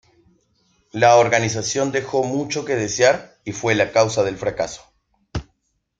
La 0.93 1.17
organización 1.17 1.91
dejó 1.91 2.23
mucho 2.23 2.65
que 2.65 2.75
desear 2.75 3.37
y 3.45 3.51
fue 3.51 3.75
la 3.75 3.91
causa 3.91 4.23
del 4.23 4.35
fracaso. 4.35 4.81